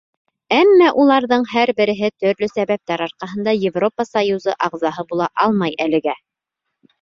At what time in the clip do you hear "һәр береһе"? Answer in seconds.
1.51-2.09